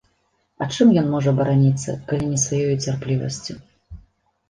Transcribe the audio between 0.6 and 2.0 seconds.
А чым ён можа бараніцца,